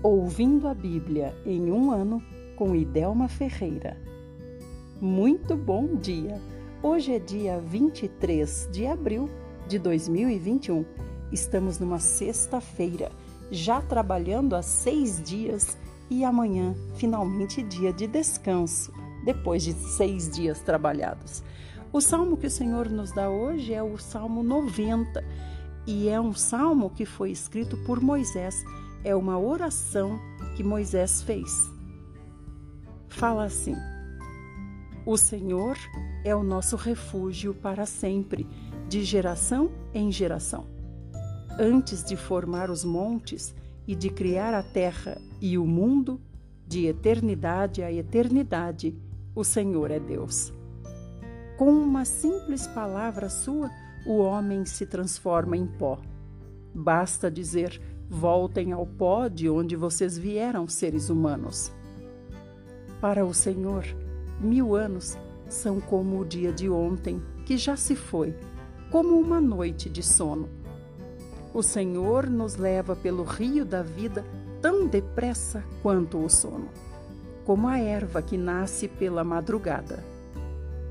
[0.00, 2.22] Ouvindo a Bíblia em um ano
[2.54, 3.96] com Idelma Ferreira.
[5.00, 6.40] Muito bom dia!
[6.80, 9.28] Hoje é dia 23 de abril
[9.66, 10.84] de 2021.
[11.32, 13.10] Estamos numa sexta-feira,
[13.50, 15.76] já trabalhando há seis dias
[16.08, 18.92] e amanhã, finalmente, dia de descanso,
[19.24, 21.42] depois de seis dias trabalhados.
[21.92, 25.24] O salmo que o Senhor nos dá hoje é o Salmo 90
[25.88, 28.64] e é um salmo que foi escrito por Moisés
[29.08, 30.20] é uma oração
[30.54, 31.72] que Moisés fez.
[33.08, 33.74] Fala assim:
[35.06, 35.78] O Senhor
[36.22, 38.46] é o nosso refúgio para sempre,
[38.86, 40.66] de geração em geração.
[41.58, 43.54] Antes de formar os montes
[43.86, 46.20] e de criar a terra e o mundo,
[46.66, 48.94] de eternidade a eternidade,
[49.34, 50.52] o Senhor é Deus.
[51.56, 53.70] Com uma simples palavra sua,
[54.04, 55.98] o homem se transforma em pó.
[56.74, 61.70] Basta dizer: Voltem ao pó de onde vocês vieram, seres humanos.
[63.02, 63.84] Para o Senhor,
[64.40, 68.34] mil anos são como o dia de ontem, que já se foi,
[68.90, 70.48] como uma noite de sono.
[71.52, 74.24] O Senhor nos leva pelo rio da vida
[74.62, 76.68] tão depressa quanto o sono,
[77.44, 80.02] como a erva que nasce pela madrugada.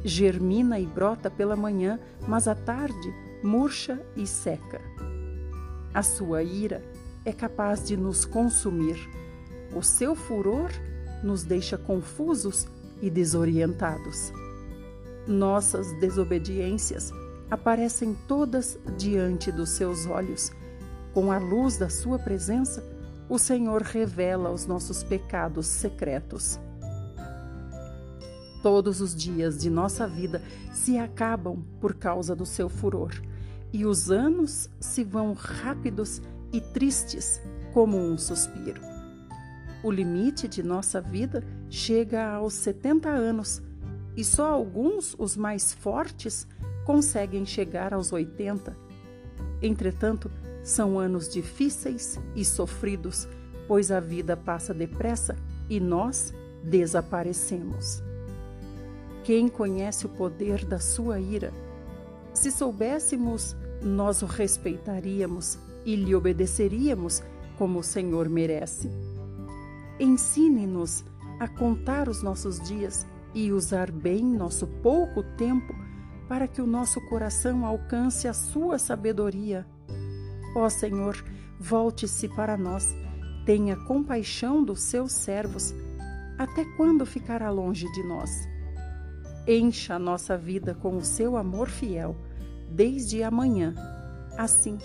[0.03, 3.11] Germina e brota pela manhã, mas à tarde
[3.43, 4.79] murcha e seca.
[5.93, 6.81] A sua ira
[7.27, 8.97] é capaz de nos consumir.
[9.75, 10.71] O seu furor
[11.21, 12.65] nos deixa confusos
[13.01, 14.31] e desorientados.
[15.27, 17.11] Nossas desobediências
[17.51, 20.53] aparecem todas diante dos seus olhos.
[21.13, 22.81] Com a luz da sua presença,
[23.27, 26.57] o Senhor revela os nossos pecados secretos.
[28.63, 33.11] Todos os dias de nossa vida se acabam por causa do seu furor,
[33.73, 36.36] e os anos se vão rápidos e
[36.73, 37.41] tristes
[37.73, 38.81] como um suspiro.
[39.83, 43.61] O limite de nossa vida chega aos 70 anos
[44.15, 46.47] e só alguns, os mais fortes,
[46.85, 48.75] conseguem chegar aos 80.
[49.61, 50.31] Entretanto,
[50.63, 53.27] são anos difíceis e sofridos,
[53.67, 55.35] pois a vida passa depressa
[55.69, 58.01] e nós desaparecemos.
[59.23, 61.53] Quem conhece o poder da sua ira?
[62.33, 67.23] Se soubéssemos, nós o respeitaríamos e lhe obedeceríamos
[67.57, 68.89] como o Senhor merece.
[69.99, 71.03] Ensine-nos
[71.39, 75.73] a contar os nossos dias e usar bem nosso pouco tempo
[76.27, 79.65] para que o nosso coração alcance a sua sabedoria.
[80.55, 81.23] Ó Senhor,
[81.59, 82.95] volte-se para nós,
[83.45, 85.73] tenha compaixão dos seus servos.
[86.37, 88.47] Até quando ficará longe de nós?
[89.47, 92.15] Encha a nossa vida com o seu amor fiel,
[92.69, 93.73] desde amanhã.
[94.37, 94.77] Assim,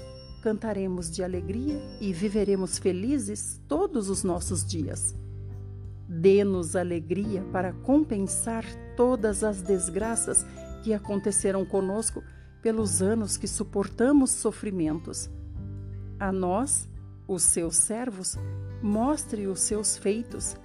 [0.43, 5.15] cantaremos de alegria e viveremos felizes todos os nossos dias.
[6.09, 8.65] Dê-nos alegria para compensar
[8.97, 10.45] todas as desgraças
[10.83, 12.23] que aconteceram conosco
[12.61, 15.31] pelos anos que suportamos sofrimentos.
[16.19, 16.89] A nós,
[17.27, 18.37] os seus servos,
[18.83, 20.57] mostre os seus feitos,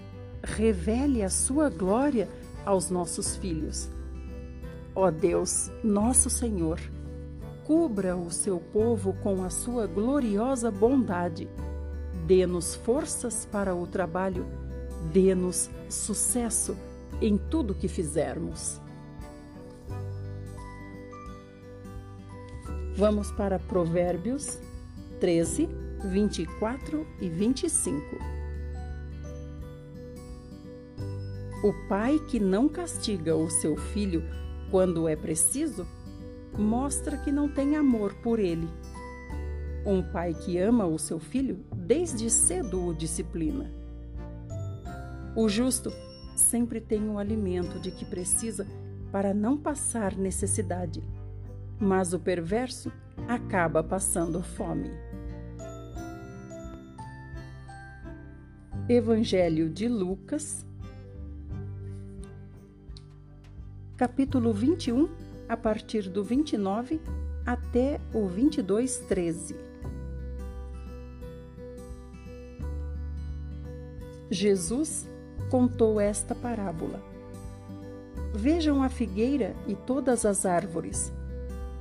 [0.44, 2.28] revele a sua glória
[2.66, 3.90] aos nossos filhos.
[4.94, 6.80] Ó Deus, nosso Senhor,
[7.68, 11.50] cubra o seu povo com a sua gloriosa bondade.
[12.26, 14.46] Dê-nos forças para o trabalho,
[15.12, 16.78] dê-nos sucesso
[17.22, 18.80] em tudo que fizermos.
[22.96, 24.60] Vamos para Provérbios
[25.20, 25.68] 13,
[26.06, 28.16] 24 e 25.
[31.66, 34.24] O pai que não castiga o seu filho
[34.72, 35.86] quando é preciso
[36.58, 38.68] mostra que não tem amor por ele.
[39.86, 43.72] Um pai que ama o seu filho desde cedo o disciplina.
[45.36, 45.92] O justo
[46.36, 48.66] sempre tem o alimento de que precisa
[49.12, 51.04] para não passar necessidade,
[51.80, 52.92] mas o perverso
[53.28, 54.90] acaba passando fome.
[58.90, 60.66] Evangelho de Lucas,
[63.98, 67.00] capítulo 21 a partir do 29
[67.46, 69.56] até o 22, 13.
[74.30, 75.08] Jesus
[75.50, 77.02] contou esta parábola.
[78.34, 81.12] Vejam a figueira e todas as árvores.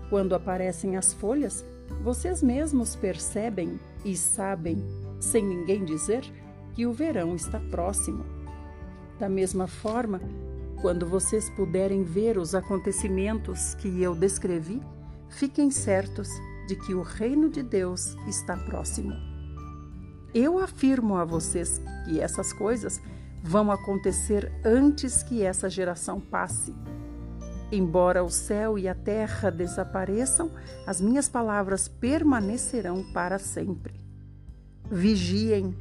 [0.09, 1.65] Quando aparecem as folhas,
[2.03, 4.85] vocês mesmos percebem e sabem,
[5.19, 6.23] sem ninguém dizer,
[6.73, 8.25] que o verão está próximo.
[9.19, 10.21] Da mesma forma,
[10.87, 14.81] quando vocês puderem ver os acontecimentos que eu descrevi,
[15.29, 16.29] fiquem certos
[16.69, 19.13] de que o reino de Deus está próximo.
[20.33, 23.01] Eu afirmo a vocês que essas coisas
[23.43, 26.73] vão acontecer antes que essa geração passe.
[27.73, 30.53] Embora o céu e a terra desapareçam,
[30.87, 33.95] as minhas palavras permanecerão para sempre.
[34.89, 35.75] Vigiem,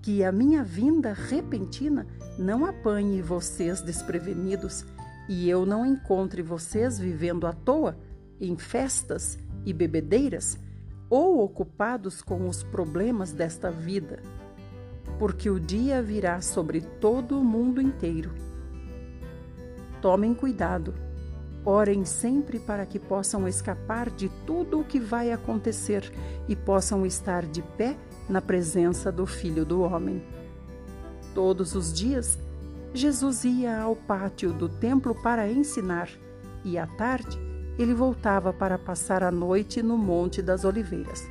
[0.00, 2.06] que a minha vinda repentina
[2.38, 4.86] não apanhe vocês desprevenidos
[5.28, 7.98] e eu não encontre vocês vivendo à toa
[8.40, 10.56] em festas e bebedeiras
[11.10, 14.22] ou ocupados com os problemas desta vida,
[15.18, 18.30] porque o dia virá sobre todo o mundo inteiro.
[20.00, 20.94] Tomem cuidado,
[21.64, 26.12] orem sempre para que possam escapar de tudo o que vai acontecer
[26.46, 27.96] e possam estar de pé
[28.28, 30.22] na presença do Filho do Homem.
[31.38, 32.36] Todos os dias,
[32.92, 36.10] Jesus ia ao pátio do templo para ensinar
[36.64, 37.38] e à tarde
[37.78, 41.22] ele voltava para passar a noite no Monte das Oliveiras.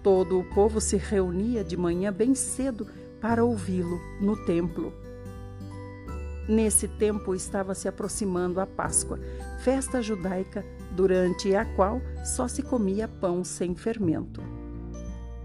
[0.00, 2.86] Todo o povo se reunia de manhã bem cedo
[3.20, 4.92] para ouvi-lo no templo.
[6.48, 9.18] Nesse tempo estava se aproximando a Páscoa,
[9.64, 14.40] festa judaica durante a qual só se comia pão sem fermento.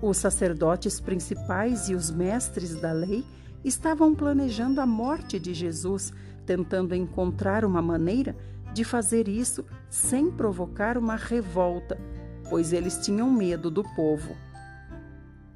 [0.04, 3.26] Os sacerdotes principais e os mestres da lei
[3.66, 6.14] estavam planejando a morte de Jesus,
[6.46, 8.38] tentando encontrar uma maneira
[8.72, 12.00] de fazer isso sem provocar uma revolta,
[12.48, 14.36] pois eles tinham medo do povo.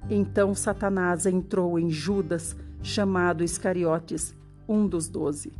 [0.10, 4.36] Então Satanás entrou em Judas, chamado Iscariotes,
[4.68, 5.54] um dos doze.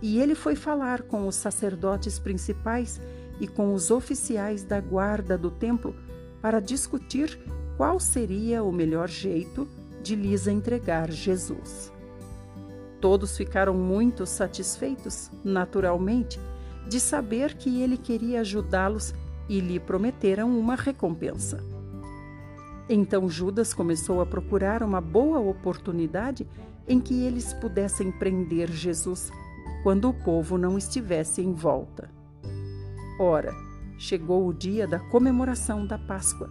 [0.00, 3.00] E ele foi falar com os sacerdotes principais
[3.40, 5.96] e com os oficiais da guarda do templo
[6.40, 7.36] para discutir
[7.76, 9.66] qual seria o melhor jeito
[10.06, 11.92] de lhes entregar Jesus.
[13.00, 16.38] Todos ficaram muito satisfeitos, naturalmente,
[16.88, 19.12] de saber que ele queria ajudá-los
[19.48, 21.58] e lhe prometeram uma recompensa.
[22.88, 26.46] Então Judas começou a procurar uma boa oportunidade
[26.86, 29.32] em que eles pudessem prender Jesus
[29.82, 32.08] quando o povo não estivesse em volta.
[33.18, 33.52] Ora,
[33.98, 36.48] chegou o dia da comemoração da Páscoa,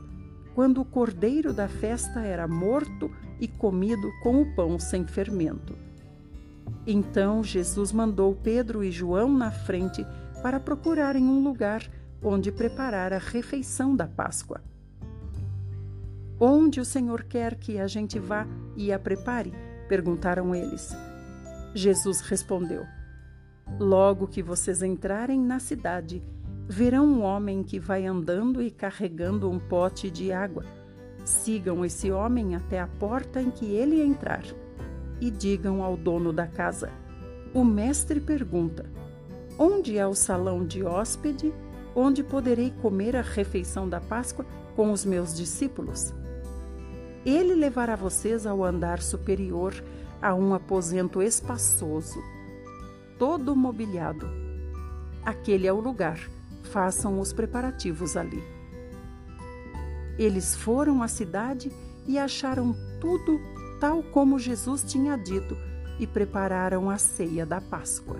[0.54, 3.10] quando o cordeiro da festa era morto
[3.40, 5.76] e comido com o pão sem fermento.
[6.88, 10.06] Então Jesus mandou Pedro e João na frente
[10.42, 11.84] para procurarem um lugar
[12.22, 14.62] onde preparar a refeição da Páscoa.
[16.40, 18.46] Onde o Senhor quer que a gente vá
[18.76, 19.54] e a prepare?
[19.88, 20.96] perguntaram eles.
[21.74, 22.86] Jesus respondeu:
[23.80, 26.24] Logo que vocês entrarem na cidade,
[26.68, 30.66] verão um homem que vai andando e carregando um pote de água.
[31.26, 34.44] Sigam esse homem até a porta em que ele entrar
[35.20, 36.92] e digam ao dono da casa:
[37.52, 38.86] O mestre pergunta:
[39.58, 41.52] Onde é o salão de hóspede,
[41.96, 44.46] onde poderei comer a refeição da Páscoa
[44.76, 46.14] com os meus discípulos?
[47.26, 49.74] Ele levará vocês ao andar superior,
[50.22, 52.22] a um aposento espaçoso,
[53.18, 54.30] todo mobiliado.
[55.26, 56.20] Aquele é o lugar,
[56.66, 58.55] façam os preparativos ali.
[60.18, 61.72] Eles foram à cidade
[62.08, 63.40] e acharam tudo
[63.80, 65.58] tal como Jesus tinha dito
[66.00, 68.18] e prepararam a ceia da Páscoa.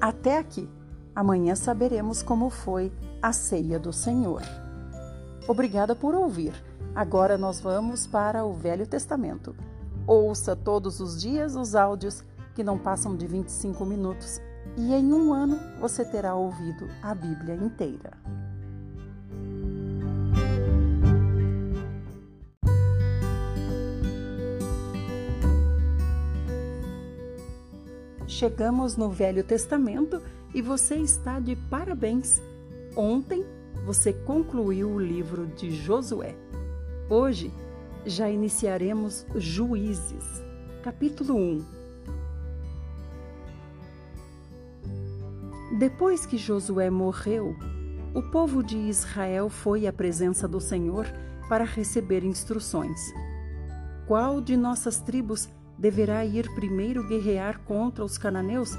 [0.00, 0.68] Até aqui.
[1.14, 2.92] Amanhã saberemos como foi
[3.22, 4.42] a ceia do Senhor.
[5.46, 6.52] Obrigada por ouvir.
[6.94, 9.54] Agora nós vamos para o Velho Testamento.
[10.06, 12.22] Ouça todos os dias os áudios
[12.54, 14.40] que não passam de 25 minutos
[14.76, 18.12] e em um ano você terá ouvido a Bíblia inteira.
[28.26, 30.20] Chegamos no Velho Testamento
[30.52, 32.42] e você está de parabéns.
[32.96, 33.44] Ontem
[33.86, 36.34] você concluiu o livro de Josué.
[37.08, 37.52] Hoje
[38.04, 40.42] já iniciaremos Juízes,
[40.82, 41.83] capítulo 1.
[45.84, 47.54] Depois que Josué morreu,
[48.14, 51.06] o povo de Israel foi à presença do Senhor
[51.46, 52.98] para receber instruções.
[54.06, 55.46] Qual de nossas tribos
[55.78, 58.70] deverá ir primeiro guerrear contra os cananeus?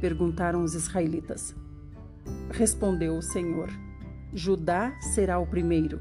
[0.00, 1.52] perguntaram os israelitas.
[2.52, 3.68] Respondeu o Senhor:
[4.32, 6.00] Judá será o primeiro.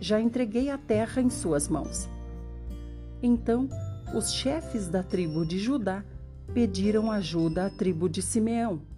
[0.00, 2.08] Já entreguei a terra em suas mãos.
[3.22, 3.68] Então,
[4.12, 6.04] os chefes da tribo de Judá
[6.52, 8.89] pediram ajuda à tribo de Simeão.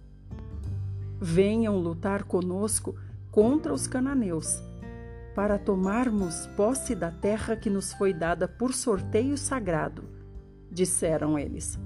[1.25, 2.95] Venham lutar conosco
[3.31, 4.61] contra os cananeus,
[5.33, 10.03] para tomarmos posse da terra que nos foi dada por sorteio sagrado
[10.73, 11.79] disseram eles.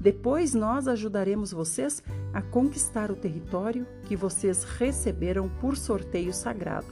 [0.00, 6.86] Depois nós ajudaremos vocês a conquistar o território que vocês receberam por sorteio sagrado.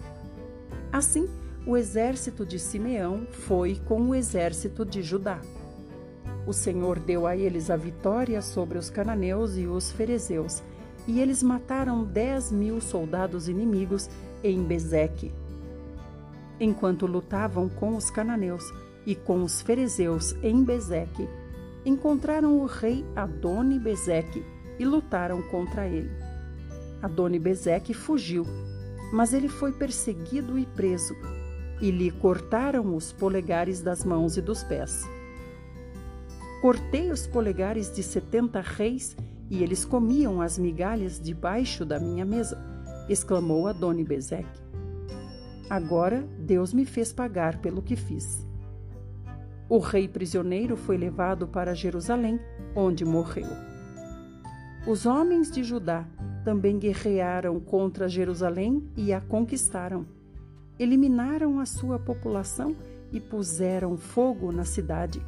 [0.90, 1.28] Assim,
[1.64, 5.40] o exército de Simeão foi com o exército de Judá.
[6.46, 10.62] O Senhor deu a eles a vitória sobre os cananeus e os ferezeus,
[11.06, 14.10] e eles mataram dez mil soldados inimigos
[14.42, 15.32] em Bezeque.
[16.58, 18.64] Enquanto lutavam com os cananeus
[19.04, 21.28] e com os ferezeus em Bezeque,
[21.84, 24.44] encontraram o rei Adoni Bezeque
[24.78, 26.10] e lutaram contra ele.
[27.02, 28.44] Adoni Bezeque fugiu,
[29.12, 31.14] mas ele foi perseguido e preso,
[31.80, 35.04] e lhe cortaram os polegares das mãos e dos pés.
[36.60, 39.14] Cortei os polegares de setenta reis
[39.50, 42.58] e eles comiam as migalhas debaixo da minha mesa,
[43.08, 44.60] exclamou Adoni Bezeque.
[45.68, 48.46] Agora Deus me fez pagar pelo que fiz.
[49.68, 52.38] O rei prisioneiro foi levado para Jerusalém,
[52.74, 53.48] onde morreu.
[54.86, 56.06] Os homens de Judá
[56.44, 60.06] também guerrearam contra Jerusalém e a conquistaram.
[60.78, 62.76] Eliminaram a sua população
[63.10, 65.20] e puseram fogo na cidade.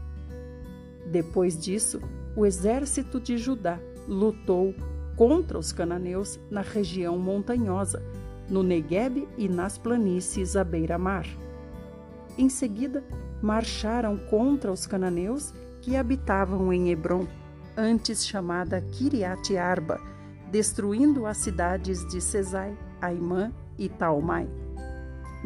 [1.10, 2.00] Depois disso,
[2.37, 4.74] o exército de Judá lutou
[5.14, 8.02] contra os cananeus na região montanhosa,
[8.48, 11.26] no Negueb e nas planícies à beira-mar.
[12.38, 13.04] Em seguida,
[13.42, 17.26] marcharam contra os cananeus que habitavam em Hebron
[17.76, 20.00] antes chamada Kiriat Arba,
[20.50, 24.48] destruindo as cidades de Cesai, Aimã e Talmai.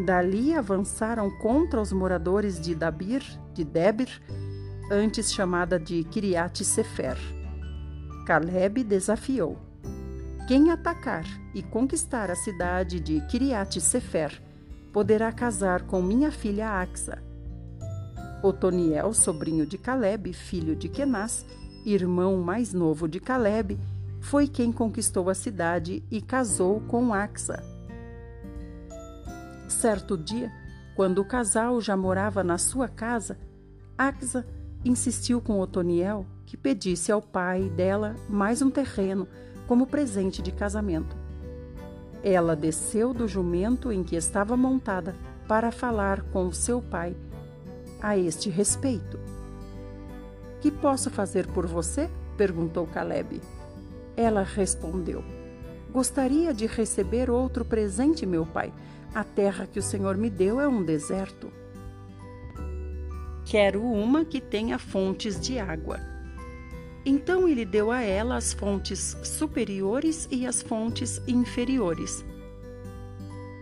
[0.07, 4.23] Dali avançaram contra os moradores de Dabir, de Debir,
[4.91, 7.42] antes chamada de Kiriat Sefer.
[8.25, 9.59] Caleb desafiou:
[10.47, 11.25] Quem atacar
[11.55, 14.41] e conquistar a cidade de Kiriat Sefer
[14.93, 17.23] poderá casar com minha filha Axa.
[18.43, 21.47] Otoniel, sobrinho de Caleb, filho de Kenaz,
[21.85, 23.79] irmão mais novo de Caleb,
[24.21, 27.63] foi quem conquistou a cidade e casou com Axa.
[29.69, 30.53] Certo dia,
[30.95, 33.39] quando o casal já morava na sua casa,
[33.97, 34.47] Axa
[34.85, 39.27] insistiu com Otoniel que pedisse ao pai dela mais um terreno
[39.67, 41.17] como presente de casamento.
[42.23, 45.17] Ela desceu do jumento em que estava montada
[45.49, 47.17] para falar com seu pai
[48.03, 49.19] a este respeito.
[50.61, 52.11] Que posso fazer por você?
[52.37, 53.41] perguntou Caleb.
[54.15, 55.25] Ela respondeu:
[55.91, 58.71] Gostaria de receber outro presente, meu pai.
[59.15, 61.51] A terra que o Senhor me deu é um deserto.
[63.47, 66.12] Quero uma que tenha fontes de água.
[67.05, 72.25] Então ele deu a ela as fontes superiores e as fontes inferiores.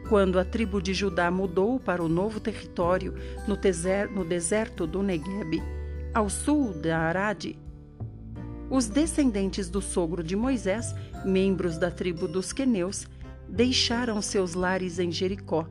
[0.08, 3.14] Quando a tribo de Judá mudou para o novo território
[3.46, 3.56] no,
[4.24, 5.62] deserto do Negueb,
[6.12, 7.56] ao sul da Arade.
[8.68, 10.94] Os descendentes do sogro de Moisés,
[11.24, 13.06] membros da tribo dos queneus,
[13.48, 15.66] deixaram seus lares em Jericó,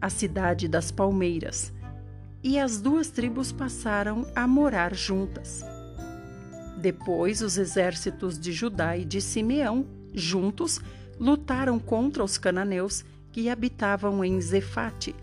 [0.00, 1.72] a cidade das palmeiras,
[2.42, 5.64] e as duas tribos passaram a morar juntas.
[6.84, 10.82] Depois, os exércitos de Judá e de Simeão, juntos,
[11.18, 15.16] lutaram contra os cananeus que habitavam em Zefate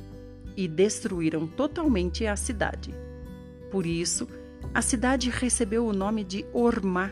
[0.58, 2.96] e destruíram totalmente a cidade.
[3.70, 4.28] Por isso,
[4.74, 7.12] a cidade recebeu o nome de Ormá,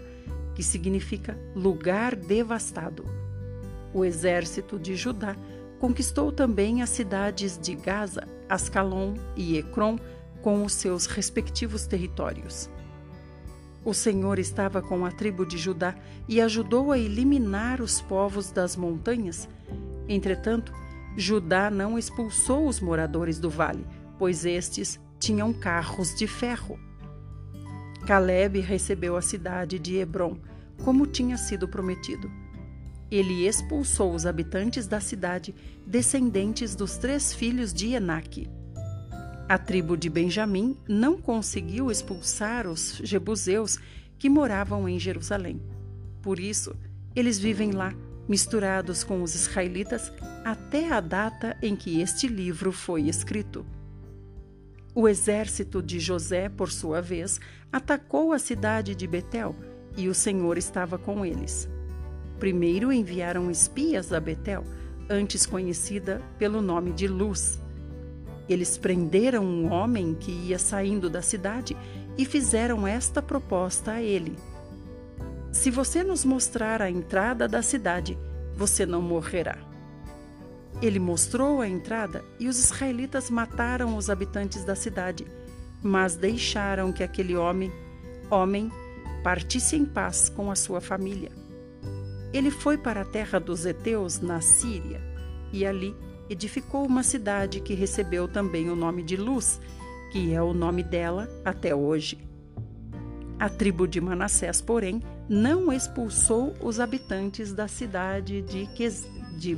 [0.56, 3.06] que significa lugar devastado.
[3.94, 5.36] O exército de Judá
[5.78, 10.00] conquistou também as cidades de Gaza, Ascalon e Ecrom
[10.42, 12.68] com os seus respectivos territórios.
[13.84, 15.96] O Senhor estava com a tribo de Judá
[16.28, 19.48] e ajudou a eliminar os povos das montanhas.
[20.08, 20.74] Entretanto,
[21.16, 23.86] Judá não expulsou os moradores do vale,
[24.18, 26.80] pois estes tinham carros de ferro.
[28.06, 30.38] Caleb recebeu a cidade de Hebron,
[30.84, 32.32] como tinha sido prometido.
[33.12, 35.56] Ele expulsou os habitantes da cidade,
[35.86, 38.50] descendentes dos três filhos de Enaque.
[39.50, 43.80] A tribo de Benjamim não conseguiu expulsar os jebuseus
[44.20, 45.60] que moravam em Jerusalém.
[46.22, 46.76] Por isso,
[47.16, 47.92] eles vivem lá,
[48.28, 50.14] misturados com os israelitas,
[50.46, 53.66] até a data em que este livro foi escrito.
[54.94, 57.40] O exército de José, por sua vez,
[57.72, 59.56] atacou a cidade de Betel
[59.98, 61.68] e o Senhor estava com eles.
[62.38, 64.64] Primeiro enviaram espias a Betel,
[65.10, 67.60] antes conhecida pelo nome de Luz.
[68.50, 71.78] Eles prenderam um homem que ia saindo da cidade
[72.18, 74.36] e fizeram esta proposta a ele:
[75.52, 78.18] Se você nos mostrar a entrada da cidade,
[78.56, 79.58] você não morrerá.
[80.82, 85.28] Ele mostrou a entrada e os israelitas mataram os habitantes da cidade,
[85.84, 87.72] mas deixaram que aquele homem,
[88.32, 88.72] homem,
[89.24, 91.32] partisse em paz com a sua família.
[92.34, 95.02] Ele foi para a terra dos heteus na Síria
[95.52, 95.96] e ali
[96.30, 99.60] edificou uma cidade que recebeu também o nome de Luz,
[100.12, 102.18] que é o nome dela até hoje.
[103.40, 108.68] A tribo de Manassés, porém, não expulsou os habitantes da cidade de,
[109.38, 109.58] de,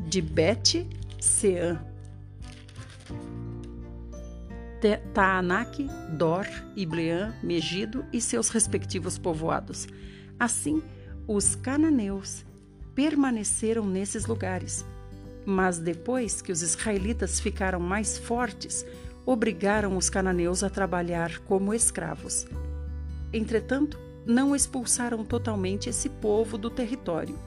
[0.00, 1.80] de Bet-Sean.
[5.12, 9.88] Taanak, Dor, Ibleã, Megido e seus respectivos povoados.
[10.38, 10.80] Assim,
[11.26, 12.44] os cananeus
[12.94, 14.84] permaneceram nesses lugares.
[15.46, 18.84] Mas depois que os israelitas ficaram mais fortes,
[19.24, 22.46] obrigaram os cananeus a trabalhar como escravos.
[23.32, 27.38] Entretanto, não expulsaram totalmente esse povo do território.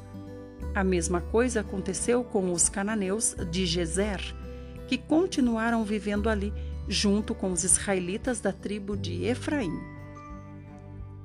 [0.73, 4.21] A mesma coisa aconteceu com os cananeus de Gezer,
[4.87, 6.53] que continuaram vivendo ali
[6.87, 9.73] junto com os israelitas da tribo de Efraim.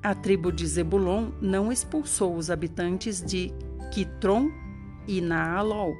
[0.03, 3.51] A tribo de Zebulon não expulsou os habitantes de
[3.91, 4.51] Quitron
[5.07, 5.95] e Naalol.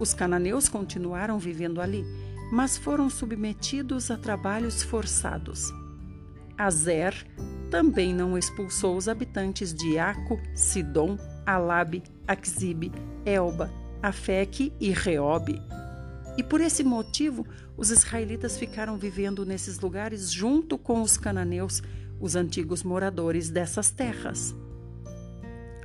[0.00, 2.02] Os cananeus continuaram vivendo ali,
[2.50, 5.70] mas foram submetidos a trabalhos forçados.
[6.56, 7.14] Azer
[7.70, 12.90] também não expulsou os habitantes de Aco, Sidom, Alabe, Axibe,
[13.26, 13.70] Elba,
[14.02, 15.60] Afeque e Reobe.
[16.36, 21.82] E por esse motivo, os israelitas ficaram vivendo nesses lugares junto com os cananeus,
[22.18, 24.54] os antigos moradores dessas terras.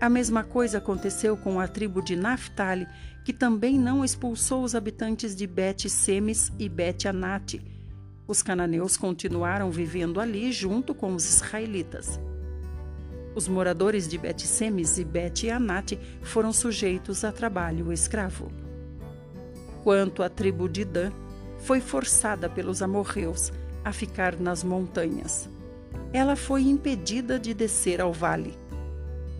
[0.06, 2.88] A mesma coisa aconteceu com a tribo de Naphtali,
[3.24, 7.60] que também não expulsou os habitantes de Bet-Semes e Bet-Anate.
[8.28, 12.20] Os cananeus continuaram vivendo ali junto com os israelitas.
[13.34, 18.52] Os moradores de Bet-Semes e Bet-Anate foram sujeitos a trabalho escravo.
[19.84, 21.12] Quanto à tribo de Dan,
[21.58, 23.52] foi forçada pelos amorreus
[23.84, 25.50] a ficar nas montanhas.
[26.14, 28.65] Ela foi impedida de descer ao vale.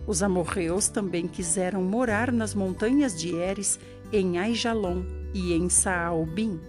[0.06, 3.78] Os amorreus também quiseram morar nas montanhas de Eres,
[4.12, 6.60] em Aijalon e em Saalbim.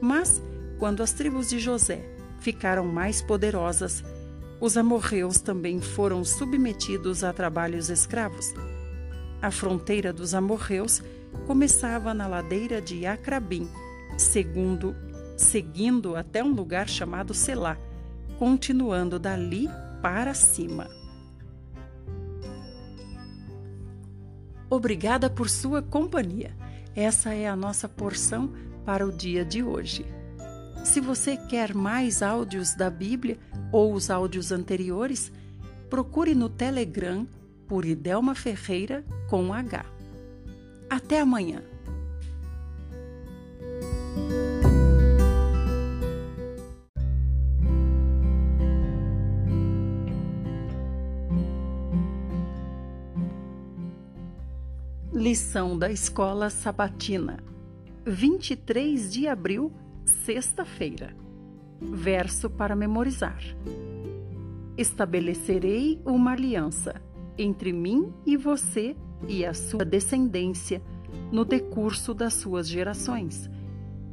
[0.00, 0.42] Mas,
[0.78, 2.04] quando as tribos de José
[2.40, 4.02] ficaram mais poderosas,
[4.60, 8.52] os amorreus também foram submetidos a trabalhos escravos.
[9.40, 11.02] A fronteira dos amorreus
[11.46, 13.68] começava na ladeira de Acrabim,
[14.16, 14.96] segundo,
[15.36, 17.76] seguindo até um lugar chamado Selá,
[18.38, 19.68] continuando dali
[20.02, 20.95] para cima.
[24.68, 26.56] Obrigada por sua companhia.
[26.94, 28.52] Essa é a nossa porção
[28.84, 30.06] para o dia de hoje.
[30.84, 33.38] Se você quer mais áudios da Bíblia
[33.72, 35.32] ou os áudios anteriores,
[35.90, 37.26] procure no Telegram
[37.66, 39.84] por Idelma Ferreira com H.
[40.88, 41.75] Até amanhã!
[55.26, 57.42] Lição da Escola Sabatina,
[58.06, 59.72] 23 de abril,
[60.04, 61.16] sexta-feira.
[61.80, 63.42] Verso para memorizar:
[64.78, 67.02] Estabelecerei uma aliança
[67.36, 68.94] entre mim e você
[69.26, 70.80] e a sua descendência
[71.32, 73.50] no decurso das suas gerações.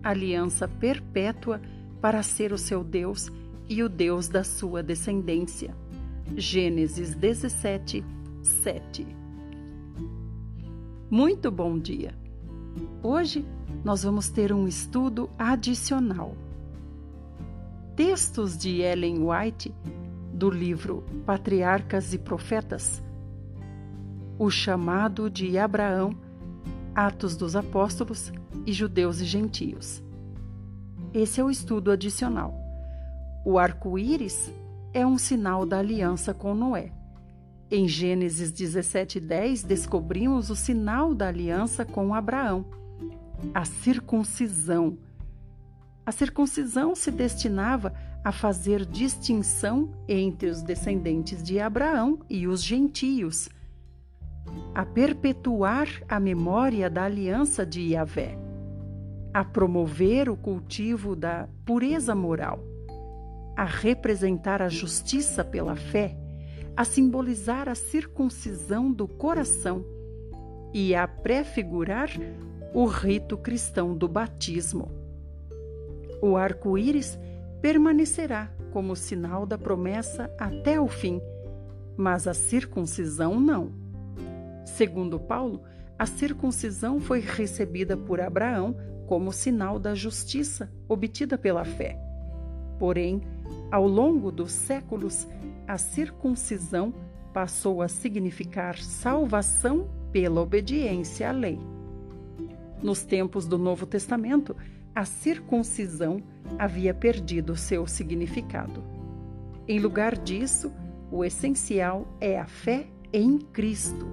[0.01, 1.61] Aliança perpétua
[2.01, 3.31] para ser o seu Deus
[3.69, 5.77] e o Deus da sua descendência.
[6.35, 8.03] Gênesis 17,
[8.41, 9.22] 7
[11.13, 12.11] muito bom dia!
[13.03, 13.45] Hoje
[13.85, 16.35] nós vamos ter um estudo adicional.
[17.95, 19.71] Textos de Ellen White,
[20.33, 22.99] do livro Patriarcas e Profetas,
[24.39, 26.17] O Chamado de Abraão,
[26.95, 28.33] Atos dos Apóstolos
[28.65, 30.01] e Judeus e Gentios.
[31.13, 32.55] Esse é o estudo adicional.
[33.45, 34.51] O arco-íris
[34.91, 36.91] é um sinal da aliança com Noé.
[37.75, 42.67] Em Gênesis 17:10 descobrimos o sinal da aliança com Abraão,
[43.51, 44.95] a circuncisão.
[46.05, 47.91] A circuncisão se destinava
[48.23, 53.49] a fazer distinção entre os descendentes de Abraão e os gentios,
[54.75, 58.37] a perpetuar a memória da aliança de Yahvé,
[59.33, 62.63] a promover o cultivo da pureza moral,
[63.57, 66.19] a representar a justiça pela fé
[66.75, 69.85] a simbolizar a circuncisão do coração
[70.73, 72.09] e a prefigurar
[72.73, 74.89] o rito cristão do batismo.
[76.21, 77.19] O arco-íris
[77.61, 81.21] permanecerá como sinal da promessa até o fim,
[81.95, 83.71] mas a circuncisão não.
[84.65, 85.61] Segundo Paulo,
[85.97, 91.99] a circuncisão foi recebida por Abraão como sinal da justiça obtida pela fé.
[92.79, 93.21] Porém,
[93.71, 95.27] ao longo dos séculos,
[95.67, 96.93] a circuncisão
[97.33, 101.59] passou a significar salvação pela obediência à lei.
[102.81, 104.55] Nos tempos do Novo Testamento,
[104.93, 106.21] a circuncisão
[106.59, 108.83] havia perdido seu significado.
[109.67, 110.71] Em lugar disso,
[111.11, 114.05] o essencial é a fé em Cristo,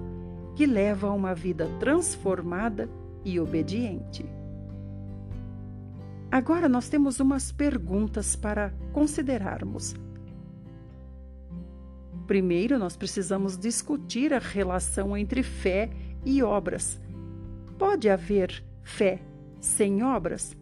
[0.55, 2.89] que leva a uma vida transformada
[3.23, 4.25] e obediente.
[6.31, 9.93] Agora nós temos umas perguntas para considerarmos.
[12.31, 15.89] Primeiro, nós precisamos discutir a relação entre fé
[16.25, 16.97] e obras.
[17.77, 19.19] Pode haver fé
[19.59, 20.55] sem obras?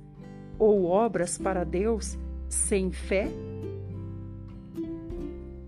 [0.58, 3.28] Ou obras para Deus sem fé?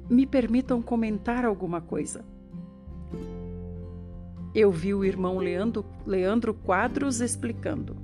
[0.09, 2.25] Me permitam comentar alguma coisa.
[4.55, 7.95] Eu vi o irmão Leandro, Leandro Quadros explicando.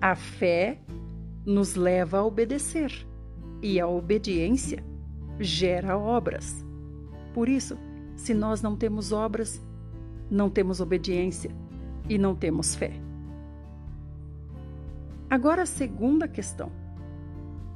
[0.00, 0.80] A fé
[1.46, 3.06] nos leva a obedecer
[3.62, 4.82] e a obediência
[5.38, 6.64] gera obras.
[7.32, 7.76] Por isso,
[8.16, 9.60] se nós não temos obras,
[10.30, 11.50] não temos obediência
[12.08, 12.92] e não temos fé.
[15.28, 16.70] Agora, a segunda questão.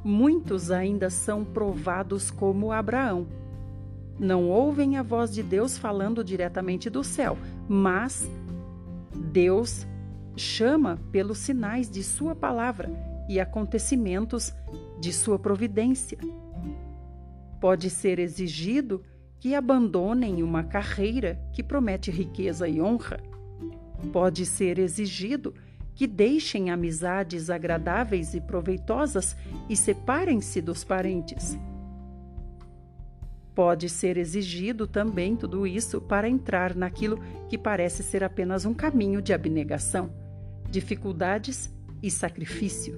[0.05, 3.27] Muitos ainda são provados como Abraão.
[4.18, 7.37] Não ouvem a voz de Deus falando diretamente do céu,
[7.68, 8.31] mas
[9.14, 9.87] Deus
[10.37, 12.90] chama pelos sinais de Sua palavra
[13.29, 14.55] e acontecimentos
[15.01, 16.18] de Sua providência.
[17.61, 19.03] Pode ser exigido
[19.40, 23.21] que abandonem uma carreira que promete riqueza e honra.
[24.12, 25.55] Pode ser exigido
[25.94, 29.37] que deixem amizades agradáveis e proveitosas
[29.68, 31.59] e separem-se dos parentes.
[33.53, 37.18] Pode ser exigido também tudo isso para entrar naquilo
[37.49, 40.12] que parece ser apenas um caminho de abnegação,
[40.71, 41.68] dificuldades
[42.01, 42.97] e sacrifício.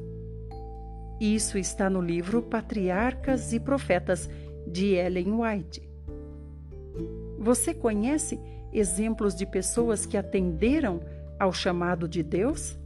[1.19, 4.29] Isso está no livro Patriarcas e Profetas
[4.67, 5.89] de Ellen White.
[7.39, 8.39] Você conhece
[8.73, 11.01] exemplos de pessoas que atenderam
[11.39, 12.79] ao chamado de Deus?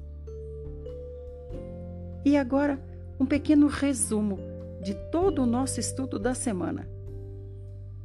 [2.24, 2.80] E agora,
[3.18, 4.38] um pequeno resumo
[4.82, 6.88] de todo o nosso estudo da semana.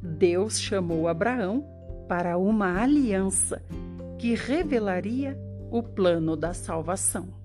[0.02, 1.64] Deus chamou Abraão
[2.08, 3.62] para uma aliança
[4.18, 5.38] que revelaria
[5.70, 7.39] o plano da salvação.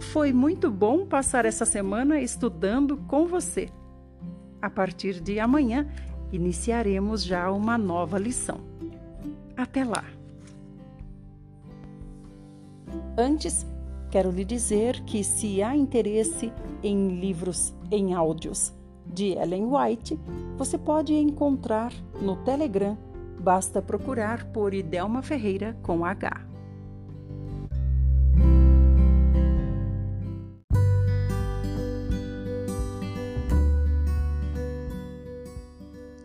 [0.00, 3.68] Foi muito bom passar essa semana estudando com você.
[4.60, 5.86] A partir de amanhã,
[6.32, 8.60] iniciaremos já uma nova lição.
[9.56, 10.04] Até lá!
[13.16, 13.66] Antes,
[14.10, 16.50] quero lhe dizer que, se há interesse
[16.82, 18.72] em livros em áudios
[19.06, 20.18] de Ellen White,
[20.56, 22.96] você pode encontrar no Telegram.
[23.38, 26.49] Basta procurar por Idelma Ferreira com H.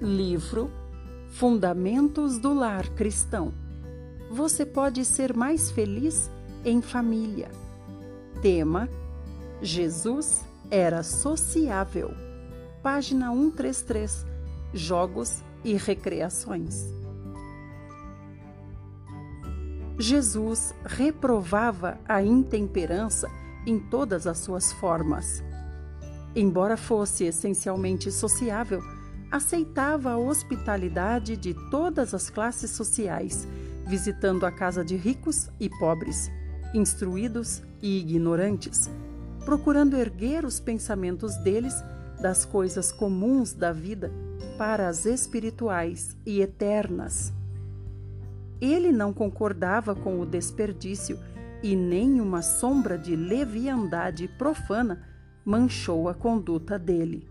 [0.06, 0.70] Livro
[1.30, 3.52] Fundamentos do Lar Cristão.
[4.30, 6.30] Você pode ser mais feliz
[6.64, 7.50] em família.
[8.40, 8.88] Tema:
[9.64, 12.12] Jesus era sociável.
[12.84, 14.28] Página 133.
[14.76, 16.86] Jogos e recreações.
[19.98, 23.28] Jesus reprovava a intemperança
[23.66, 25.44] em todas as suas formas.
[26.36, 28.84] Embora fosse essencialmente sociável,
[29.32, 33.48] aceitava a hospitalidade de todas as classes sociais,
[33.86, 36.32] visitando a casa de ricos e pobres,
[36.74, 38.90] instruídos e ignorantes,
[39.44, 41.74] procurando erguer os pensamentos deles
[42.20, 44.12] das coisas comuns da vida
[44.58, 47.34] para as espirituais e eternas.
[48.60, 51.20] Ele não concordava com o desperdício
[51.62, 55.02] e nem uma sombra de leviandade profana
[55.44, 57.28] manchou a conduta dele.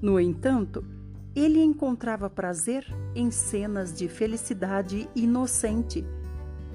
[0.00, 0.84] No entanto,
[1.38, 6.04] ele encontrava prazer em cenas de felicidade inocente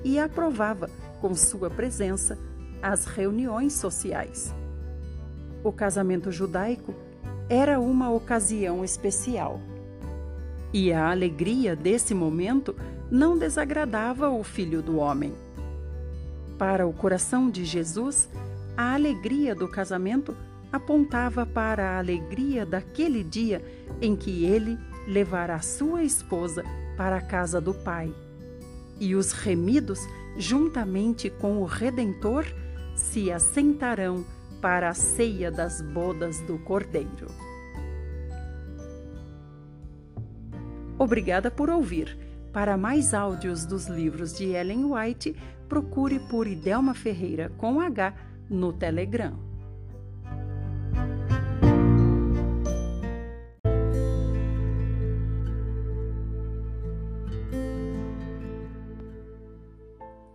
[0.03, 2.37] e aprovava, com sua presença,
[2.81, 4.53] as reuniões sociais.
[5.63, 6.93] O casamento judaico
[7.49, 9.59] era uma ocasião especial.
[10.73, 12.75] E a alegria desse momento
[13.09, 15.33] não desagradava o filho do homem.
[16.57, 18.29] Para o coração de Jesus,
[18.75, 20.35] a alegria do casamento
[20.73, 23.63] apontava para a alegria daquele dia
[24.01, 24.75] em que ele
[25.07, 26.63] levará sua esposa
[26.97, 28.11] para a casa do Pai.
[28.99, 29.99] E os remidos,
[30.35, 32.45] juntamente com o Redentor,
[32.95, 34.25] se assentarão
[34.59, 37.27] para a ceia das bodas do Cordeiro.
[40.97, 42.17] Obrigada por ouvir.
[42.51, 45.35] Para mais áudios dos livros de Ellen White,
[45.67, 48.13] procure por Idelma Ferreira com H
[48.49, 49.52] no Telegram.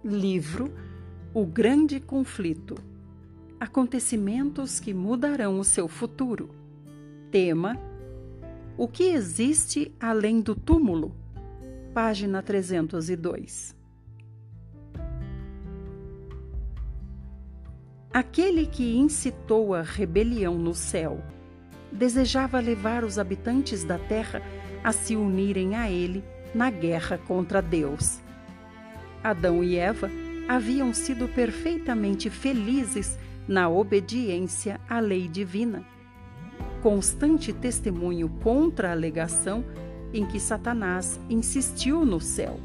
[0.09, 0.73] Livro
[1.35, 2.77] O Grande Conflito
[3.61, 6.49] Acontecimentos que mudarão o seu futuro.
[7.31, 7.79] Tema:
[8.79, 11.15] O que existe além do túmulo?
[11.93, 13.77] Página 302.
[18.11, 21.23] Aquele que incitou a rebelião no céu
[21.93, 24.41] desejava levar os habitantes da terra
[24.83, 28.27] a se unirem a ele na guerra contra Deus.
[29.23, 30.11] Adão e Eva
[30.49, 35.85] haviam sido perfeitamente felizes na obediência à lei divina.
[36.83, 39.65] Constante testemunho contra a alegação
[40.13, 42.59] em que Satanás insistiu no céu,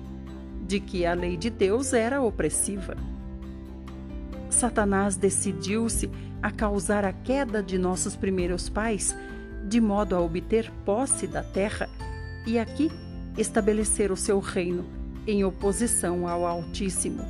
[0.65, 2.95] de que a lei de Deus era opressiva.
[4.49, 6.09] Satanás decidiu-se
[6.41, 9.15] a causar a queda de nossos primeiros pais,
[9.67, 11.89] de modo a obter posse da terra
[12.45, 12.91] e aqui
[13.37, 14.85] estabelecer o seu reino
[15.27, 17.23] em oposição ao Altíssimo.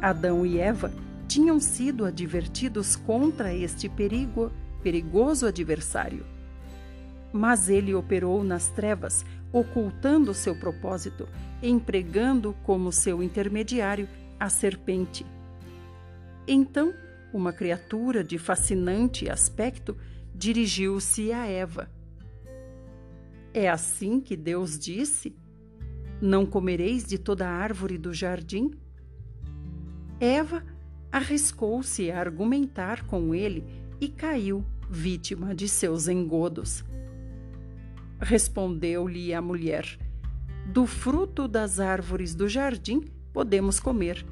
[0.00, 0.92] Adão e Eva
[1.26, 6.24] tinham sido advertidos contra este perigo, perigoso adversário.
[7.32, 11.28] Mas ele operou nas trevas, ocultando seu propósito,
[11.62, 15.26] empregando como seu intermediário a serpente.
[16.46, 16.92] Então,
[17.32, 19.96] uma criatura de fascinante aspecto
[20.34, 21.90] dirigiu-se a Eva.
[23.52, 25.34] É assim que Deus disse:
[26.20, 28.70] Não comereis de toda árvore do jardim?
[30.20, 30.64] Eva
[31.10, 33.64] arriscou-se a argumentar com ele
[34.00, 36.84] e caiu vítima de seus engodos.
[38.20, 39.98] Respondeu-lhe a mulher:
[40.66, 44.24] Do fruto das árvores do jardim podemos comer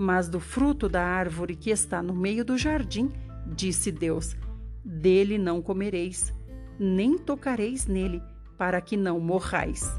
[0.00, 3.12] mas do fruto da árvore que está no meio do jardim,
[3.46, 4.34] disse Deus:
[4.82, 6.32] dele não comereis,
[6.78, 8.22] nem tocareis nele,
[8.56, 9.92] para que não morrais.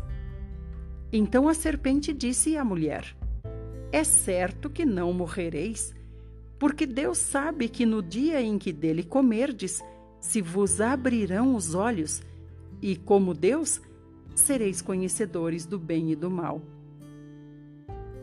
[1.11, 3.15] Então a serpente disse à mulher:
[3.91, 5.93] É certo que não morrereis,
[6.57, 9.83] porque Deus sabe que no dia em que dele comerdes,
[10.19, 12.21] se vos abrirão os olhos,
[12.81, 13.81] e como Deus,
[14.35, 16.61] sereis conhecedores do bem e do mal.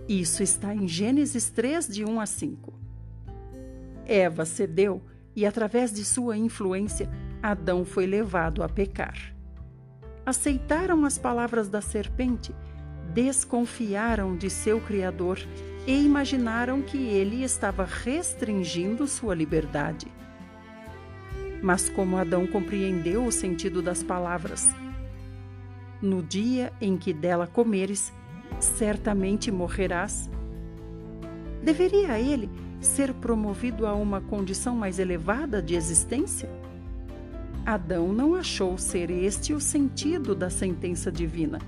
[0.08, 2.72] Isso está em Gênesis 3, de 1 a 5.
[4.06, 5.02] Eva cedeu
[5.36, 7.10] e, através de sua influência,
[7.42, 9.34] Adão foi levado a pecar.
[10.24, 12.54] Aceitaram as palavras da serpente,
[13.08, 15.38] desconfiaram de seu Criador
[15.86, 20.06] e imaginaram que ele estava restringindo sua liberdade.
[21.62, 24.72] Mas como Adão compreendeu o sentido das palavras,
[26.00, 28.12] no dia em que dela comeres,
[28.60, 30.30] certamente morrerás.
[31.62, 32.48] Deveria ele
[32.80, 36.48] ser promovido a uma condição mais elevada de existência?
[37.66, 41.58] Adão não achou ser este o sentido da sentença divina.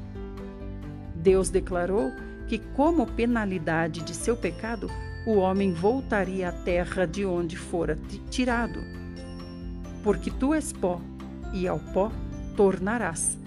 [1.21, 2.13] Deus declarou
[2.49, 4.89] que, como penalidade de seu pecado,
[5.27, 7.99] o homem voltaria à terra de onde fora
[8.31, 8.81] tirado.
[10.03, 11.01] Porque tu és pó,
[11.53, 12.11] e ao pó
[12.57, 13.41] tornarás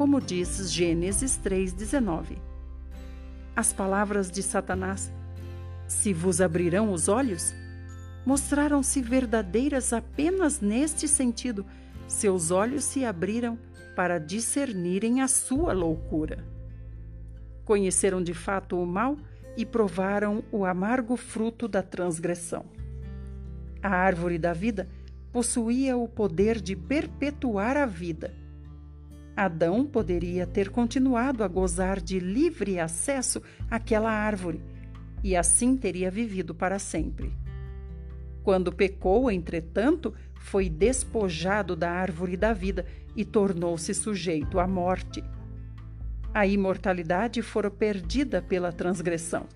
[0.00, 2.38] como diz Gênesis 3,19.
[3.54, 5.12] As palavras de Satanás,
[5.86, 7.52] se vos abrirão os olhos,
[8.24, 11.66] mostraram-se verdadeiras apenas neste sentido.
[12.08, 13.58] Seus olhos se abriram
[14.00, 16.42] para discernirem a sua loucura.
[17.66, 19.14] Conheceram de fato o mal
[19.58, 22.64] e provaram o amargo fruto da transgressão.
[23.82, 24.88] A árvore da vida
[25.30, 28.32] possuía o poder de perpetuar a vida
[29.36, 34.62] Adão poderia ter continuado a gozar de livre acesso àquela árvore
[35.22, 37.32] e assim teria vivido para sempre.
[38.42, 42.86] Quando pecou, entretanto, foi despojado da árvore da vida
[43.16, 45.22] e tornou-se sujeito à morte.
[46.32, 49.46] A imortalidade fora perdida pela transgressão.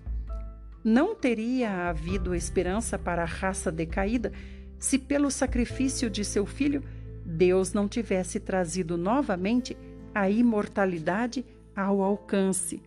[0.83, 4.31] Não teria havido esperança para a raça decaída
[4.77, 6.83] se, pelo sacrifício de seu filho,
[7.25, 9.75] Deus não tivesse trazido novamente
[10.13, 11.43] a imortalidade
[11.75, 12.81] ao alcance.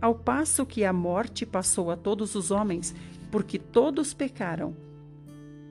[0.00, 2.94] Ao passo que a morte passou a todos os homens,
[3.30, 4.76] porque todos pecaram,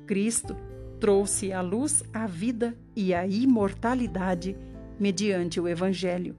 [0.05, 0.55] Cristo
[0.99, 4.55] trouxe à luz a vida e a imortalidade
[4.99, 6.35] mediante o Evangelho.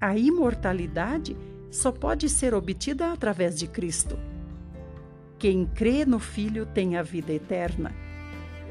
[0.00, 1.36] A imortalidade
[1.70, 4.18] só pode ser obtida através de Cristo.
[5.38, 7.92] Quem crê no Filho tem a vida eterna.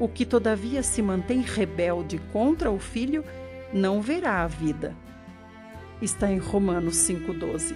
[0.00, 3.24] O que todavia se mantém rebelde contra o Filho
[3.72, 4.94] não verá a vida.
[6.00, 7.74] Está em Romanos 5,12.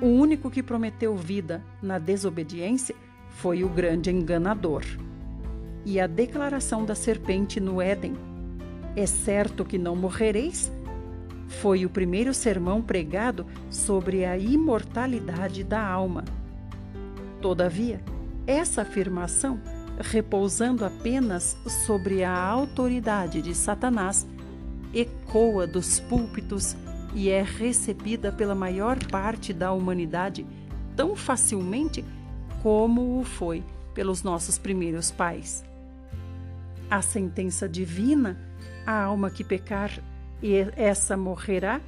[0.00, 2.94] O único que prometeu vida na desobediência
[3.30, 4.84] foi o grande enganador.
[5.90, 8.12] E a declaração da serpente no Éden:
[8.94, 10.70] É certo que não morrereis?
[11.62, 16.26] Foi o primeiro sermão pregado sobre a imortalidade da alma.
[17.40, 18.02] Todavia,
[18.46, 19.58] essa afirmação,
[19.98, 24.26] repousando apenas sobre a autoridade de Satanás,
[24.92, 26.76] ecoa dos púlpitos
[27.14, 30.46] e é recebida pela maior parte da humanidade
[30.94, 32.04] tão facilmente
[32.62, 35.66] como o foi pelos nossos primeiros pais.
[36.90, 38.38] A sentença divina,
[38.86, 39.90] a alma que pecar
[40.42, 41.82] e essa morrerá,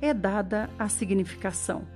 [0.00, 1.86] é dada a significação.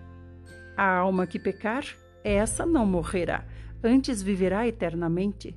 [0.76, 1.84] A alma que pecar,
[2.22, 3.44] essa não morrerá,
[3.82, 5.56] antes viverá eternamente.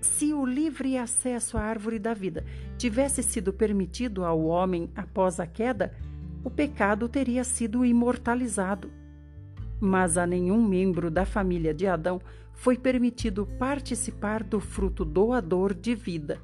[0.00, 2.44] Se o livre acesso à árvore da vida
[2.76, 5.94] tivesse sido permitido ao homem após a queda,
[6.44, 8.90] o pecado teria sido imortalizado.
[9.80, 12.20] Mas a nenhum membro da família de Adão
[12.58, 16.40] foi permitido participar do fruto doador de vida.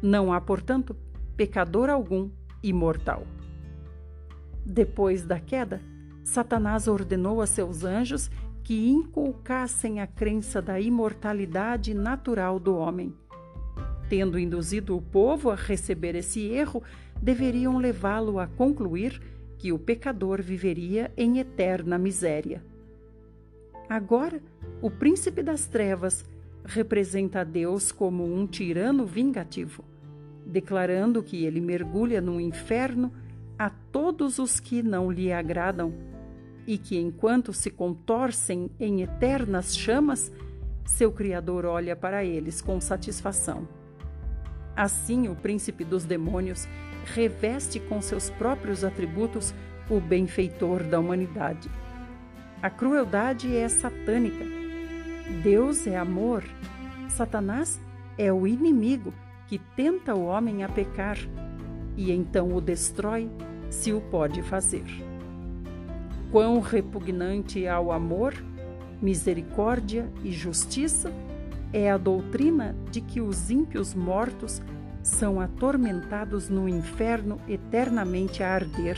[0.00, 0.96] Não há, portanto,
[1.36, 2.30] pecador algum
[2.62, 3.26] imortal.
[4.64, 5.82] Depois da queda,
[6.24, 8.30] Satanás ordenou a seus anjos
[8.64, 13.14] que inculcassem a crença da imortalidade natural do homem.
[14.08, 16.82] Tendo induzido o povo a receber esse erro,
[17.20, 19.20] deveriam levá-lo a concluir
[19.58, 22.64] que o pecador viveria em eterna miséria.
[23.90, 24.40] Agora,
[24.82, 26.24] o príncipe das trevas
[26.64, 29.84] representa Deus como um tirano vingativo,
[30.44, 33.12] declarando que ele mergulha no inferno
[33.56, 35.94] a todos os que não lhe agradam
[36.66, 40.32] e que, enquanto se contorcem em eternas chamas,
[40.84, 43.68] seu Criador olha para eles com satisfação.
[44.74, 46.66] Assim, o príncipe dos demônios
[47.04, 49.54] reveste com seus próprios atributos
[49.88, 51.70] o benfeitor da humanidade.
[52.60, 54.51] A crueldade é satânica.
[55.42, 56.44] Deus é amor.
[57.08, 57.80] Satanás
[58.18, 59.12] é o inimigo
[59.46, 61.18] que tenta o homem a pecar
[61.96, 63.30] e então o destrói
[63.70, 64.84] se o pode fazer
[66.32, 68.34] quão repugnante ao amor,
[69.02, 71.12] misericórdia e justiça
[71.74, 74.62] é a doutrina de que os ímpios mortos
[75.02, 78.96] são atormentados no inferno eternamente a arder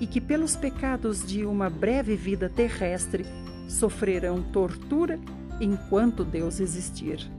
[0.00, 3.24] e que, pelos pecados de uma breve vida terrestre,
[3.68, 5.18] sofrerão tortura
[5.60, 7.30] enquanto Deus existir.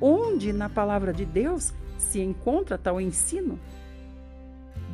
[0.00, 3.58] Onde na palavra de Deus se encontra tal ensino?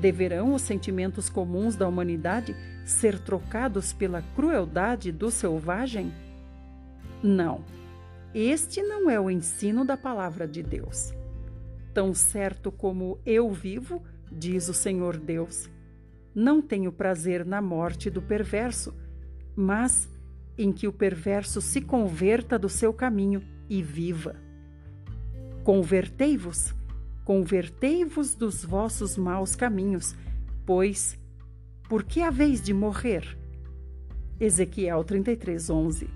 [0.00, 2.54] Deverão os sentimentos comuns da humanidade
[2.85, 6.12] ser trocados pela crueldade do selvagem?
[7.22, 7.64] Não,
[8.35, 11.14] este não é o ensino da palavra de Deus.
[11.94, 15.70] Tão certo como eu vivo, diz o Senhor Deus,
[16.35, 18.94] não tenho prazer na morte do perverso,
[19.56, 20.06] mas
[20.59, 24.37] em que o perverso se converta do seu caminho e viva.
[25.62, 26.75] Convertei-vos,
[27.25, 30.14] convertei-vos dos vossos maus caminhos,
[30.64, 31.19] pois
[31.88, 33.38] por que a vez de morrer?
[34.40, 36.11] Ezequiel 33, 11.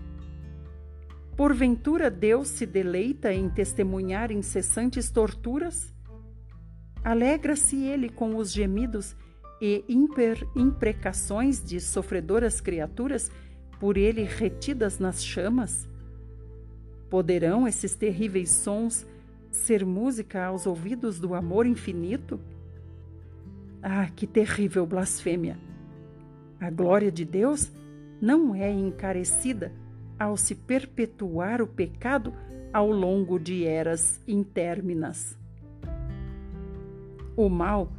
[1.37, 5.95] Porventura Deus se deleita em testemunhar incessantes torturas?
[7.03, 9.17] Alegra-se ele com os gemidos
[9.61, 9.85] e
[10.55, 13.31] imprecações de sofredoras criaturas
[13.81, 15.89] por ele retidas nas chamas?
[17.09, 19.07] Poderão esses terríveis sons
[19.51, 22.39] ser música aos ouvidos do amor infinito?
[23.83, 25.59] Ah, que terrível blasfêmia!
[26.61, 27.73] A glória de Deus
[28.21, 29.73] não é encarecida
[30.19, 32.35] ao se perpetuar o pecado
[32.71, 35.39] ao longo de eras interminas.
[37.35, 37.91] O mal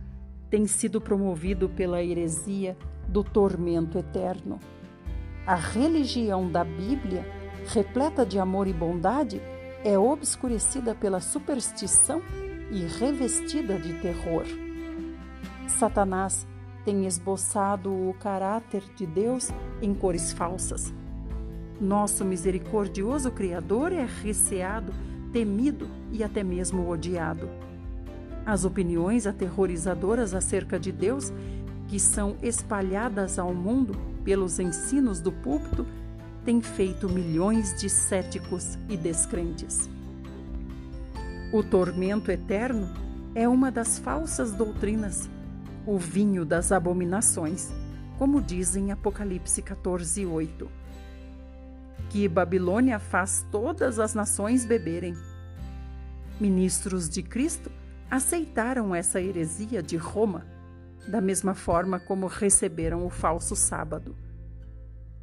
[0.51, 4.59] tem sido promovido pela heresia do tormento eterno.
[5.51, 7.27] A religião da Bíblia,
[7.73, 9.41] repleta de amor e bondade,
[9.83, 12.21] é obscurecida pela superstição
[12.71, 14.45] e revestida de terror.
[15.67, 16.47] Satanás
[16.85, 19.49] tem esboçado o caráter de Deus
[19.81, 20.93] em cores falsas.
[21.81, 24.93] Nosso misericordioso Criador é receado,
[25.33, 27.49] temido e até mesmo odiado.
[28.45, 31.33] As opiniões aterrorizadoras acerca de Deus,
[31.89, 35.85] que são espalhadas ao mundo pelos ensinos do púlpito,
[36.45, 39.89] têm feito milhões de céticos e descrentes.
[41.53, 42.89] O tormento eterno
[43.35, 45.29] é uma das falsas doutrinas
[45.85, 47.71] o vinho das abominações,
[48.17, 50.69] como diz em Apocalipse 14, 8.
[52.09, 55.15] Que Babilônia faz todas as nações beberem.
[56.39, 57.71] Ministros de Cristo
[58.09, 60.45] aceitaram essa heresia de Roma,
[61.07, 64.15] da mesma forma como receberam o falso sábado.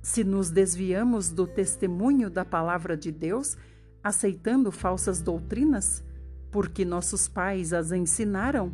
[0.03, 3.57] Se nos desviamos do testemunho da palavra de Deus,
[4.03, 6.05] aceitando falsas doutrinas,
[6.51, 8.73] porque nossos pais as ensinaram,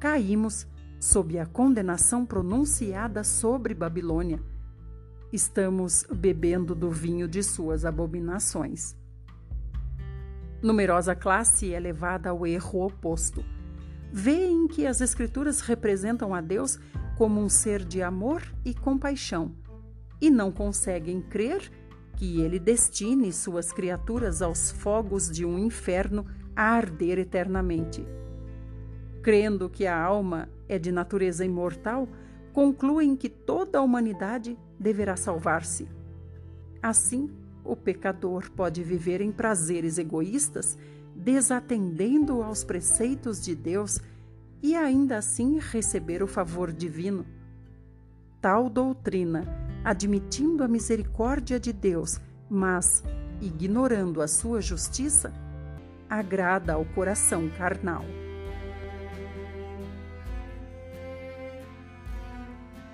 [0.00, 0.66] caímos
[0.98, 4.42] sob a condenação pronunciada sobre Babilônia.
[5.32, 8.96] Estamos bebendo do vinho de suas abominações.
[10.60, 13.44] Numerosa classe é levada ao erro oposto.
[14.12, 16.78] Vêem que as Escrituras representam a Deus
[17.16, 19.54] como um ser de amor e compaixão
[20.20, 21.70] e não conseguem crer
[22.16, 28.04] que ele destine suas criaturas aos fogos de um inferno a arder eternamente.
[29.22, 32.08] Crendo que a alma é de natureza imortal,
[32.52, 35.88] concluem que toda a humanidade deverá salvar-se.
[36.82, 37.30] Assim,
[37.64, 40.76] o pecador pode viver em prazeres egoístas,
[41.18, 44.00] desatendendo aos preceitos de Deus
[44.62, 47.26] e ainda assim receber o favor divino.
[48.40, 49.44] Tal doutrina
[49.84, 53.02] admitindo a misericórdia de Deus, mas
[53.40, 55.32] ignorando a sua justiça,
[56.08, 58.04] agrada ao coração carnal.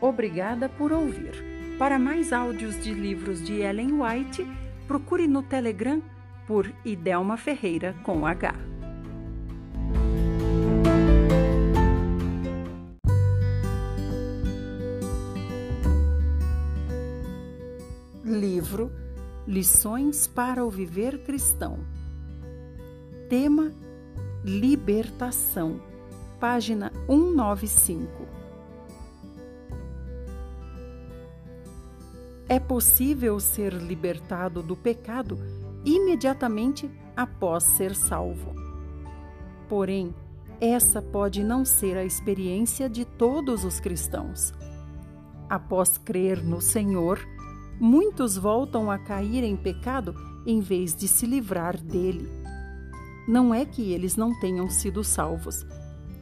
[0.01, 1.55] Obrigada por ouvir.
[1.79, 4.47] Para mais áudios de livros de Ellen White,
[4.87, 6.03] procure no Telegram
[6.47, 8.55] por Idelma Ferreira com H.
[18.25, 18.91] Livro
[19.47, 21.79] Lições para o Viver Cristão.
[23.29, 23.73] Tema
[24.43, 25.81] Libertação,
[26.41, 28.27] página 195.
[32.49, 35.39] É possível ser libertado do pecado
[35.85, 38.55] imediatamente após ser salvo.
[39.69, 40.15] Porém,
[40.61, 44.53] essa pode não ser a experiência de todos os cristãos.
[45.49, 47.21] Após crer no Senhor,
[47.81, 50.15] muitos voltam a cair em pecado
[50.47, 52.29] em vez de se livrar dele.
[53.27, 55.67] Não é que eles não tenham sido salvos.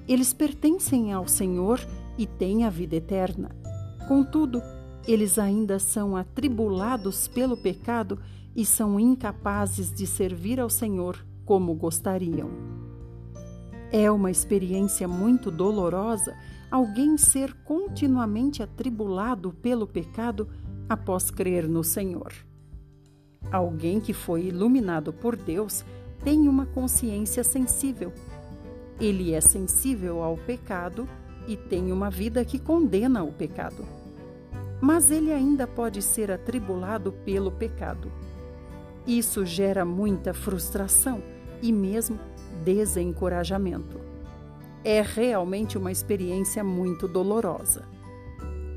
[0.07, 1.81] Eles pertencem ao Senhor
[2.17, 3.51] e têm a vida eterna.
[4.09, 4.63] Contudo,
[5.07, 8.19] eles ainda são atribulados pelo pecado
[8.55, 12.50] e são incapazes de servir ao Senhor como gostariam.
[13.90, 16.34] É uma experiência muito dolorosa
[16.70, 20.48] alguém ser continuamente atribulado pelo pecado
[20.88, 22.32] após crer no Senhor.
[23.50, 25.84] Alguém que foi iluminado por Deus
[26.24, 28.12] tem uma consciência sensível.
[28.98, 31.07] Ele é sensível ao pecado
[31.46, 33.84] e tem uma vida que condena o pecado.
[34.80, 38.11] Mas ele ainda pode ser atribulado pelo pecado.
[39.07, 41.22] Isso gera muita frustração
[41.61, 42.18] e mesmo
[42.64, 44.00] desencorajamento.
[44.84, 47.84] É realmente uma experiência muito dolorosa.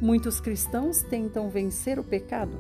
[0.02, 2.58] Muitos cristãos tentam vencer o pecado.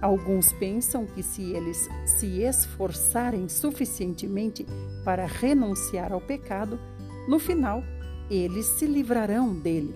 [0.00, 4.64] Alguns pensam que se eles se esforçarem suficientemente
[5.04, 6.78] para renunciar ao pecado,
[7.28, 7.82] no final
[8.30, 9.94] eles se livrarão dele.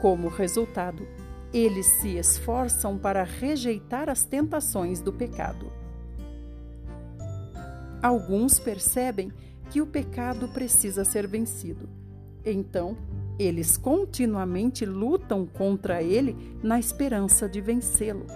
[0.00, 1.06] Como resultado,
[1.52, 5.77] eles se esforçam para rejeitar as tentações do pecado.
[8.02, 9.32] Alguns percebem
[9.70, 11.88] que o pecado precisa ser vencido.
[12.44, 12.96] Então,
[13.38, 18.26] eles continuamente lutam contra ele na esperança de vencê-lo.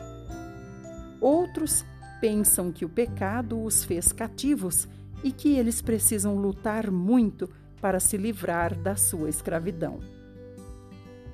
[1.21, 1.85] Outros
[2.21, 4.89] pensam que o pecado os fez cativos
[5.25, 7.49] e que eles precisam lutar muito
[7.81, 10.01] para se livrar da sua escravidão.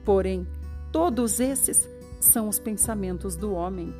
[0.04, 0.46] Porém,
[0.90, 1.88] todos esses
[2.20, 3.92] são os pensamentos do homem,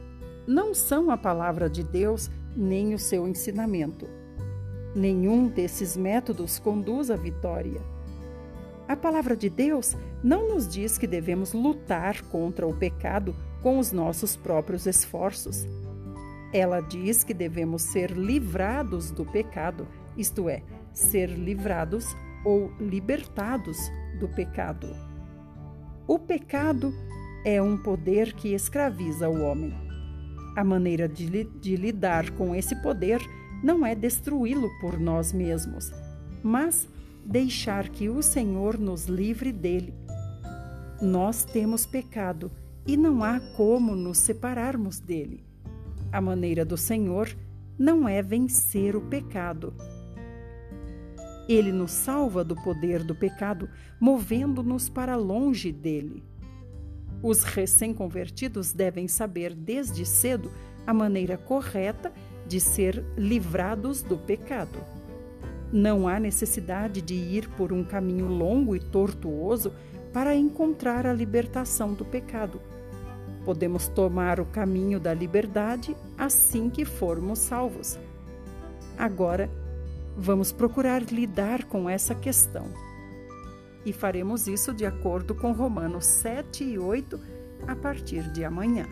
[0.46, 4.17] não são a palavra de Deus nem o seu ensinamento.
[4.94, 7.80] Nenhum desses métodos conduz à vitória.
[8.88, 13.92] A palavra de Deus não nos diz que devemos lutar contra o pecado com os
[13.92, 15.66] nossos próprios esforços.
[16.52, 19.86] Ela diz que devemos ser livrados do pecado,
[20.16, 20.62] isto é,
[20.92, 23.76] ser livrados ou libertados
[24.18, 24.88] do pecado.
[26.06, 26.94] O pecado
[27.44, 29.74] é um poder que escraviza o homem.
[30.56, 33.20] A maneira de, de lidar com esse poder
[33.62, 35.92] não é destruí-lo por nós mesmos,
[36.42, 36.88] mas
[37.24, 39.94] deixar que o Senhor nos livre dele.
[41.00, 42.50] Nós temos pecado
[42.86, 45.44] e não há como nos separarmos dele.
[46.10, 47.36] A maneira do Senhor
[47.78, 49.74] não é vencer o pecado.
[51.48, 53.68] Ele nos salva do poder do pecado,
[54.00, 56.22] movendo-nos para longe dele.
[57.22, 60.50] Os recém-convertidos devem saber desde cedo
[60.86, 62.12] a maneira correta
[62.48, 64.78] de ser livrados do pecado.
[65.70, 69.72] Não há necessidade de ir por um caminho longo e tortuoso
[70.12, 72.60] para encontrar a libertação do pecado.
[73.44, 77.98] Podemos tomar o caminho da liberdade assim que formos salvos.
[78.96, 79.50] Agora,
[80.16, 82.66] vamos procurar lidar com essa questão.
[83.84, 87.20] E faremos isso de acordo com Romanos 7 e 8
[87.66, 88.86] a partir de amanhã.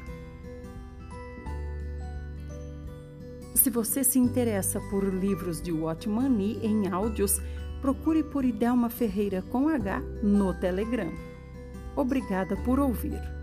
[3.57, 7.41] Se você se interessa por livros de Watmani em áudios,
[7.81, 11.11] procure por Idelma Ferreira com H no Telegram.
[11.97, 13.36] Obrigada por ouvir.